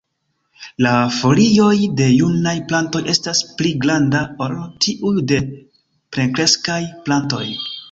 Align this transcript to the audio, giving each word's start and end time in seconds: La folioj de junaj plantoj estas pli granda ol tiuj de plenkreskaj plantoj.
La 0.85 0.93
folioj 1.17 1.75
de 1.99 2.07
junaj 2.13 2.53
plantoj 2.71 3.03
estas 3.13 3.43
pli 3.61 3.75
granda 3.85 4.23
ol 4.47 4.57
tiuj 4.89 5.15
de 5.35 5.41
plenkreskaj 6.17 6.83
plantoj. 7.07 7.47